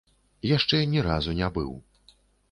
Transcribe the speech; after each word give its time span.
Яшчэ 0.51 0.79
ні 0.93 1.03
разу 1.07 1.35
не 1.41 1.49
быў. 1.57 1.69